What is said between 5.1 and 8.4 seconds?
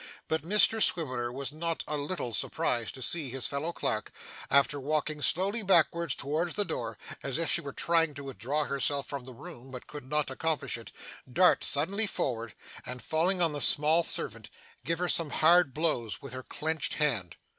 slowly backwards towards the door, as if she were trying to